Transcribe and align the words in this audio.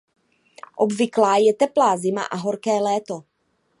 Obvyklá 0.75 1.37
je 1.37 1.53
teplá 1.53 1.97
zima 1.97 2.23
a 2.23 2.35
horké 2.35 2.79
léto. 2.81 3.23